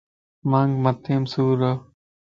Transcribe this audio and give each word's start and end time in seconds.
مانک 0.49 0.73
مٿي 0.83 1.15
مَ 1.21 1.23
سُور 1.31 1.59
ا. 1.71 1.71